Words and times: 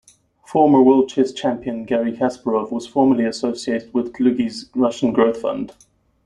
Former 0.47 0.81
world 0.81 1.09
chess 1.09 1.31
champion 1.31 1.85
Garry 1.85 2.13
Kasparov 2.13 2.71
was 2.71 2.87
formerly 2.87 3.23
associated 3.25 3.93
with 3.93 4.13
Dlugy's 4.13 4.67
Russian 4.73 5.13
Growth 5.13 5.39
Fund. 5.39 5.73